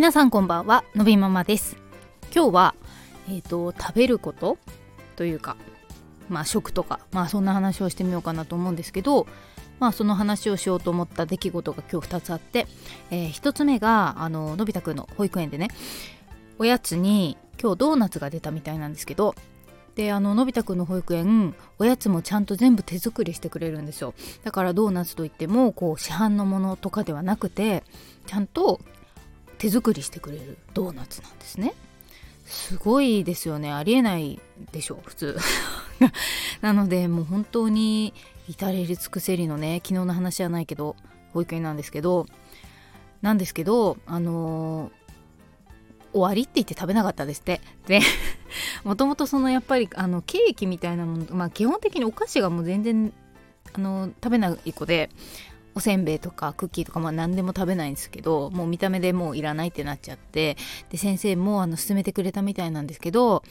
[0.00, 1.76] 皆さんこんばんはのびママです。
[2.34, 2.74] 今日は
[3.28, 4.56] えっ、ー、と食べること
[5.14, 5.58] というか
[6.30, 9.26] まあ食とかまあそんな話をしてみようかなと思うんですけど
[9.78, 12.66] まあその話をしようと思った出来事が今日2つあって、
[13.10, 15.68] えー、1つ目があののび太くんの保育園でね
[16.58, 19.34] おやつに今日ドーナツが出たみたいなんですけど
[19.96, 24.14] であののび太くんの保育園おやつもちゃんと全部手作りしてくれるんですよ。
[24.44, 27.84] だからドーナツといってもこう市販のものとかではなくて
[28.24, 28.80] ちゃんと
[29.60, 31.74] 手作りしてくれるドーナツなんですね。
[32.46, 33.70] すごいですよね。
[33.70, 34.40] ありえない
[34.72, 35.38] でしょ普通。
[36.62, 38.14] なのでもう本当に
[38.48, 40.96] 至れり尽くせりのね昨日の話じゃないけど
[41.34, 42.26] 保育園なんですけど
[43.20, 47.60] なんですけどあのー、終わりって言って食べなかったですって。
[47.86, 48.00] で
[48.82, 53.12] もともとそのやっぱりあのケーキみたいなものまあ基本的にお菓子がもう全然
[53.74, 55.10] あの食べない子で
[55.80, 60.58] おせんべいとかクッキーとかまあ何でも食べないんですけどもう見た目でもういらないってなっちゃって
[60.90, 63.42] で先生もあの勧めてくれたみたいなんですけど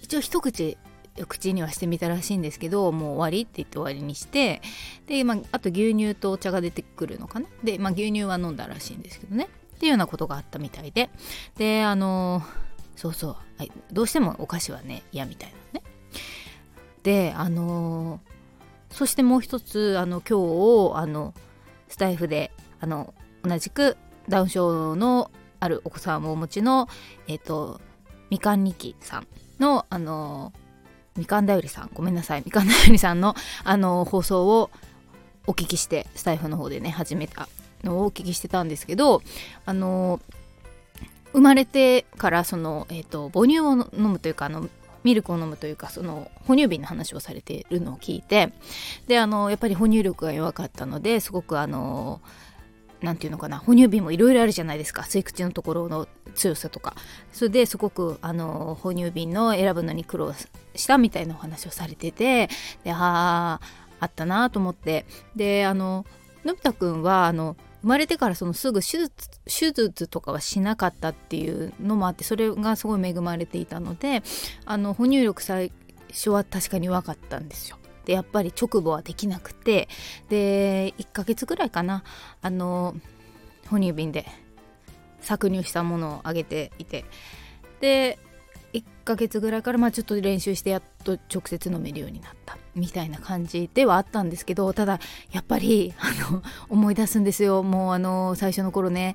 [0.00, 0.78] 一応一口
[1.26, 4.62] 口にはしてみたらしいんですけどもう終わりって言って終わりにして
[5.08, 7.46] で、まあ、あと牛乳とお茶が出てくるのかな？
[7.64, 9.48] で、まあ、牛乳は飲んだらしいんですけどね。
[9.74, 11.10] っていうようなことがあったみたいで。
[11.58, 12.42] であの
[12.94, 15.86] そうそう、はい、どうしてもお菓子はね嫌みたいなね。
[17.02, 18.20] であの
[18.90, 21.34] そしてもう一つあの今日あの
[21.92, 23.12] スタイフであの
[23.44, 26.88] 同じくダウン症のあるお子さんをお持ちの、
[27.28, 27.82] えっ、ー、と
[28.30, 29.26] みかんにきさん
[29.60, 30.54] のあの
[31.18, 34.70] みかんだよりさんごめんなさいみかんだよりさんのあの放送を
[35.46, 37.46] お聞きしてスタイフの方でね始めた
[37.84, 39.20] のをお聞きしてたんですけど
[39.66, 40.18] あの
[41.34, 44.68] 生まれてからその、えーと、母乳を飲むというかあの
[45.04, 48.52] ミルクを飲むというかその哺乳瓶の話をされているのを聞いて
[49.06, 52.20] であのやっぱり哺乳力が弱かったのですごくあの
[53.02, 55.02] 何て言うのかな哺乳瓶もいろいろあるじゃないですか。
[55.02, 56.94] 吸い口のところの強さとか。
[57.32, 60.32] それですごくあの哺乳瓶の選ぶのに苦労
[60.76, 62.48] したみたいなお話をされてて
[62.84, 63.60] でああ
[63.98, 65.04] あったなと思って。
[65.34, 66.06] であの
[66.44, 74.22] のび太くんはあの生まれてからそのすぐ手術手術とかはしなかったっていうのもあってそれがすごい恵まれていたので
[74.64, 75.72] あの哺乳力最
[76.10, 77.78] 初は確かに弱かったんですよ。
[78.04, 79.88] でやっぱり直後はできなくて
[80.28, 82.02] で1ヶ月ぐらいかな
[82.40, 82.96] あの
[83.68, 84.26] 哺乳瓶で
[85.22, 87.04] 搾乳したものをあげていて
[87.80, 88.18] で
[88.72, 95.00] 1ヶ月ぐらいからまあちょっと練習してやっと直接飲めるようになったみたいな感じではあったんですけどただ
[95.30, 97.62] やっぱりあの思い出すんですよ。
[97.62, 99.14] もうあの最初の頃ね、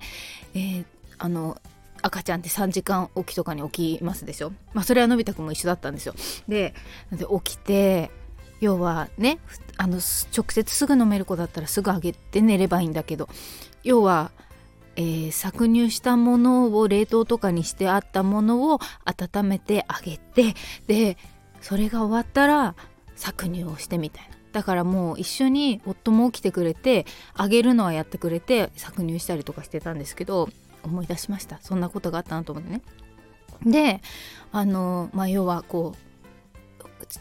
[0.53, 0.85] えー、
[1.17, 1.59] あの
[2.01, 4.53] 赤ちゃんって3時間起きとかに起きますでしょ。
[4.73, 6.13] まあそれはのび太くんも一緒だったんですよ。
[6.47, 6.73] で
[7.43, 8.11] 起きて
[8.59, 9.39] 要はね
[9.77, 13.29] あの直接すぐ飲める子だったらすぐあげて寝ればいいんだけど
[13.83, 14.31] 要は
[14.97, 20.55] えー、搾乳したものを冷凍とかにしてあったものを温めてあげて
[20.87, 21.17] で
[21.61, 22.75] それが終わったら
[23.15, 24.35] 搾乳をしてみたいな。
[24.53, 30.49] だからもう一緒に夫も起きてくれてあげるのはやってくれて搾乳したりとかしてたんですけど
[30.83, 31.59] 思い出しました。
[31.61, 32.81] そんなことがあったなと思ってね。
[33.63, 34.01] で
[34.51, 36.07] あのまあ要はこう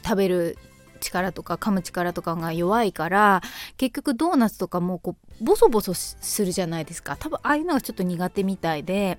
[0.02, 0.56] 食べる
[0.96, 3.42] 力とか噛む力とかが弱いから
[3.76, 7.16] 結局ドーナツとかもこうボソボソするじゃないですか。
[7.16, 9.18] 多分ああいうのがちょっと苦手みたいで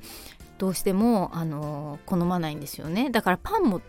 [0.57, 3.09] どうしてもあの好まないんですよね。
[3.09, 3.81] だからパンも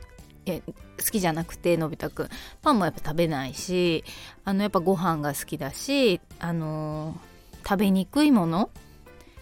[0.46, 0.72] え好
[1.10, 2.28] きじゃなくてのび太くん。
[2.62, 4.04] パンもやっぱ食べないし
[4.44, 7.16] あのやっぱご飯が好きだしあの
[7.66, 8.70] 食べにくいもの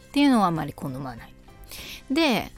[0.08, 1.32] っていうのはあまり好まない。
[2.10, 2.50] で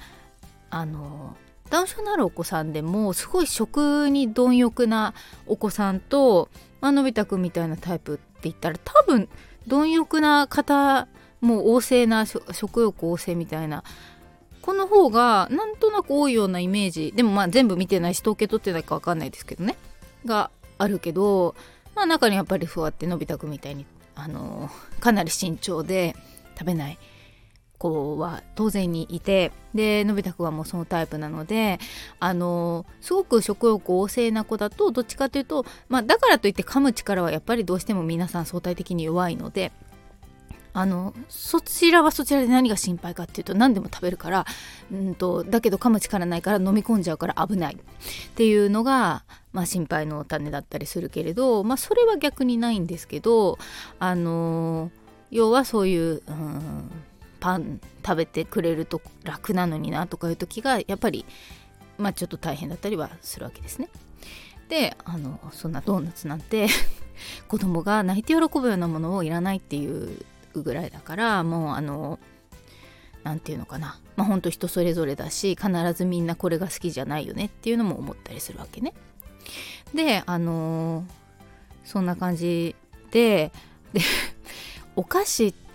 [0.70, 1.36] あの
[1.70, 5.14] ダウン症のあるお子さんでもすごい食に貪欲な
[5.46, 6.48] お子さんと、
[6.80, 9.28] まあのび太くんみたいなタイプって言ったら多分
[9.66, 11.08] 貪欲な方
[11.40, 13.84] もう旺盛な食欲旺盛みたいな
[14.62, 17.12] この方がなんとなく多いようなイメージ。
[17.14, 19.76] でもまあ全部見てないし統計取ってないか分かんないですけどね。
[20.24, 21.54] があるけど
[21.94, 26.14] まあ中にやっぱりそうやってのび太くんみたいにあのかなり慎重で
[26.58, 26.98] 食べない。
[27.78, 31.78] 子は当然にいてでのび太くんはもうそのタイプなので
[32.20, 39.72] あのすごく食欲旺盛な子だとどっちかというと、まあ、だからといって噛む力はやっぱりどうしても皆さん相対的に弱いので。
[40.74, 44.46] あのそちらはそちらで何が心配かっていうと何でも食べるから
[44.92, 47.78] うんとだけど噛む力ないから飲み込んじゃうから危ないっ
[48.34, 53.58] ていうのが、まあ、心配の種だったりするけれど、まあ、それは逆にないんですけど
[53.98, 54.92] あの
[55.30, 56.90] 要はそういう、うん、
[57.40, 61.24] パン食べてくれると楽なのになとかいう時がやっぱり
[61.96, 63.88] まあちょっと大変だったりはするわけですね。
[64.68, 66.68] であのそんなドーナツなんて
[67.48, 70.24] 子供が泣いて喜ぶようなものをいらないっていう
[70.54, 72.18] ぐらいだからもうあの
[73.24, 78.92] 何て言うのかなまあほんと人それぞれだし必ずみんなこれが好きじゃないよねっていうのも思ったりするわけね。
[79.94, 81.06] であの、
[81.82, 82.76] そんな感じ
[83.10, 83.50] で
[83.94, 84.02] で
[84.96, 85.67] お菓子って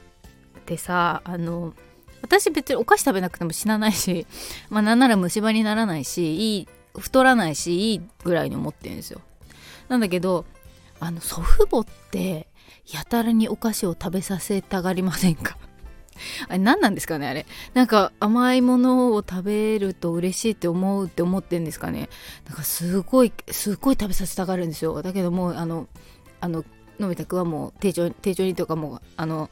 [0.63, 1.73] てさあの
[2.21, 4.25] 私別にお菓子食べなくても死なないし、
[4.69, 6.67] まあ、なんなら虫歯にならないしいい
[6.97, 9.21] 太らないしいいぐらいに思ってるんですよ。
[9.89, 10.45] なんだけど
[10.99, 12.47] あの祖父母って
[12.91, 15.57] やたらにお菓子を食べさせたがりませんか？
[16.47, 17.45] あれ何なんですかねあれ。
[17.73, 22.09] なんか甘いものを食べると嬉しいって思うって思ってんですかね。
[22.45, 25.01] なんかすごいすごい食べさせたがるんですよ。
[25.01, 25.87] だけどもうあの
[26.39, 26.63] あの
[26.99, 29.49] のび太くんはもう丁重丁重にとかもうあの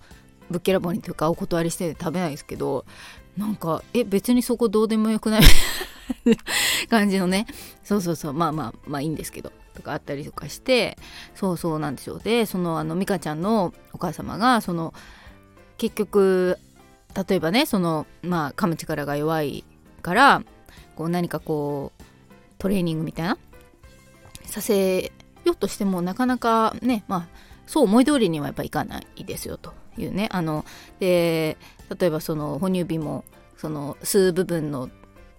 [0.51, 2.85] ぶっけらぼうにというかお断りして食べないですけど
[3.37, 5.41] なんかえ別にそこどうでもよくない？
[6.89, 7.47] 感じのね。
[7.83, 8.33] そうそうそう。
[8.33, 9.51] まあまあまあいいんですけど。
[9.73, 10.97] とかあったりとかして。
[11.33, 14.93] そうそうなんですよでそのあの美香ちゃんのお母様がその
[15.77, 16.57] 結局
[17.27, 19.63] 例えばねそのまあ噛む力が弱い
[20.01, 20.43] から
[20.95, 22.03] こう何かこう
[22.57, 23.37] トレーニングみたいな？
[24.45, 25.11] させ
[25.45, 27.27] ようとしてもなかなかねまあ
[27.65, 29.73] そう思い通りにはやっぱいかないですよと。
[29.97, 30.65] いうねあの
[30.99, 31.57] で
[31.99, 33.25] 例えばその哺乳瓶も
[33.57, 34.89] その吸う部分の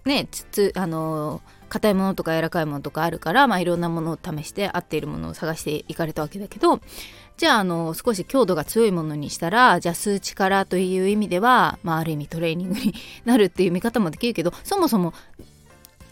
[0.05, 6.79] ねつあの硬いものとか柔らかいものとかあるから、まあ、いろんなものを試して合っているものを探していかれたわけだけど
[7.35, 12.93] じゃああの少し強度が強いものにしたらじゃあ数値からという意味では、まあ、ある意味トレーニングに
[13.25, 15.13] なるっていう見方もできるけどそもそも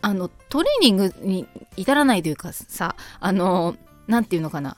[0.02, 1.48] あのトレーニングに
[1.78, 3.76] 至らないというかさあの
[4.08, 4.76] 何て言うのかな。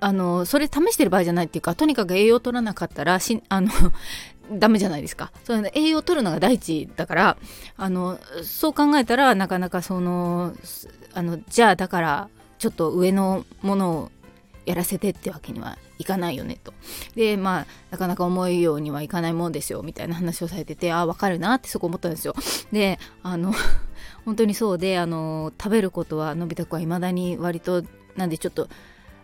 [0.00, 3.70] あのそれ試してる場合じゃないっていうかとにかく栄養取らなかったらし あの
[4.52, 7.36] ダメじゃないですかそれ栄養取るのが第一だから
[7.76, 10.54] あのそう考えたらなかなかその
[11.14, 12.28] あのじゃあだから
[12.58, 14.10] ちょっと上のものを
[14.66, 16.74] やらせてってわけにはいかないよねと。
[17.14, 22.34] でまあなかなか思うようにはいかないもんですよみたいな話をされててああ分かるなってそこ思ったんですよ。
[22.72, 23.54] であの
[24.24, 27.84] 本当にそうであの食べることはのび太くんはいまだに割と
[28.16, 28.68] なんでちょっと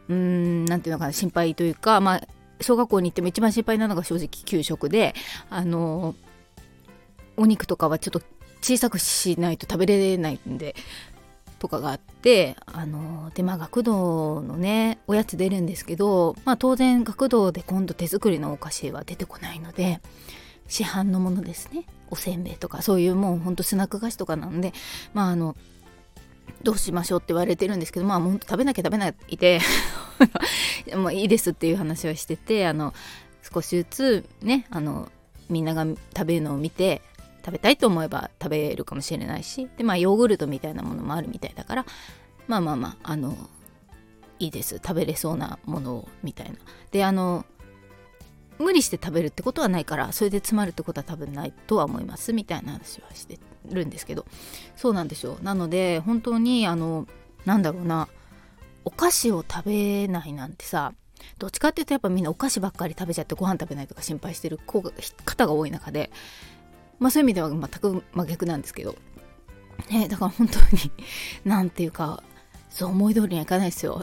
[0.08, 2.22] うーん何ていうのかな心配というかまあ
[2.60, 5.14] 小学校に行っても一番心配なのが正直給食で
[5.50, 6.14] あの
[7.36, 8.22] お肉とかはちょっと
[8.60, 10.74] 小さくしないと食べれないんで
[11.58, 20.00] とかがあってあのでまあ学童のねおやつ出るんですけど、まあ、当然学童で今度手作りのお菓子は出てこないので
[20.66, 21.84] 市販のものですね。
[22.10, 24.74] おせんべいとかそういうもうほんとスナック菓子とかなんで
[25.14, 25.56] まああの
[26.62, 29.60] どうしましょうって言われてるんですけどまあほんと食べなきゃ食べないで
[30.94, 32.94] もういいですっていう話はしててあの
[33.52, 35.10] 少しずつねあの
[35.48, 37.02] みんなが食べるのを見て
[37.44, 41.86] 食べたいと思えば食べるかもしれないしでまあヨーグルトみたいなものもあるみたいだから
[42.46, 43.36] まあまあまああの
[44.42, 44.80] いいです。
[44.84, 46.56] 食べれそうなものをみたいな。
[46.90, 47.46] であの
[48.62, 53.38] 無理して食べるってことはないからそれで詰まるってことは多分ないとは思いますみたいな話はして
[53.68, 54.24] るんですけど
[54.76, 55.38] そうなんですよ。
[55.42, 57.06] なので本当にあの
[57.44, 58.08] なんだろうな
[58.84, 60.92] お菓子を食べないなんてさ
[61.38, 64.90] どっちかっていうとやっぱみんなお菓子ばっかり食べちゃってご飯食べないとか心配してる子が
[65.24, 66.10] 方が多い中で
[66.98, 68.96] まあそういう意味では全く真逆なんですけど、
[69.90, 70.92] ね、だから本当に
[71.44, 72.22] 何ていうか
[72.72, 74.02] そう思い通りにはいかないですよ。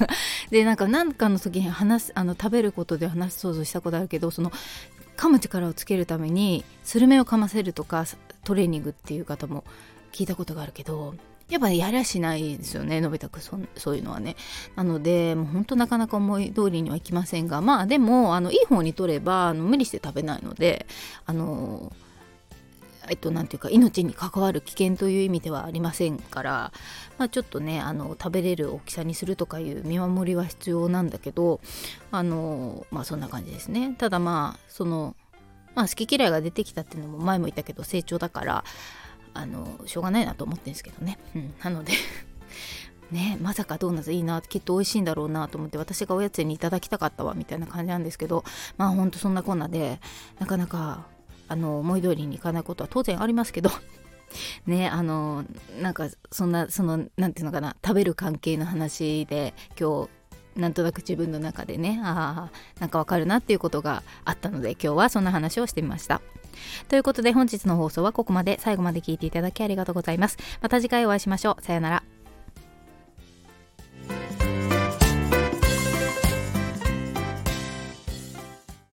[0.50, 4.52] でなんか何かの時に話すあの食べることで話想像したことあるけどその
[5.16, 8.04] 噛む力をつけるためにスルメを噛ませるとか
[8.44, 9.64] トレーニングっていう方も
[10.12, 11.14] 聞いたことがあるけど
[11.50, 14.36] やっぱやりゃしないですよねのび太くんそういうのはね
[14.76, 20.86] なのでもうほんとなかなか思い通りにはいきませんがまあでもあのいい方にとればあの無理して食べないので
[21.26, 21.92] あの
[23.08, 26.72] えっと、なんていうか命に関わる危険という意味ではありませんから、
[27.18, 31.60] まあ、ちょっとねあの食べれる大きさにするとかいう見守りは必要なんだけど
[32.10, 33.94] あのまあそんな感じですね。
[33.98, 35.16] ただまあその、
[35.74, 38.64] まあ、好き嫌いが出てきたっていうのも前も言ったけど成長だから
[39.34, 41.92] あのしょうがないなと思ってるんですけどね、うん、なので
[43.10, 48.44] ねまさかドーナツいいなきっと美味しいんだろうなと思って私がおやつにいただきたかったわみたいな感じなんですけど
[48.76, 50.00] まあほんとそんなこんなで
[50.38, 51.06] なかなか
[51.50, 53.70] あの思い通りにいかないことは当然ありますけど
[54.66, 55.44] ねあの
[55.82, 66.22] なんかそんなその何て言うのかな食べる関係の話で今日なんとなく自分の中でねああなんかわかるなっていうことがあったので今日はそんな話をしてみました。
[66.88, 70.38] ということで本日の放送はここまで最後まで聞いていただきありがとうございます。
[70.60, 71.62] また次回お会いしましょう。
[71.62, 72.19] さようなら。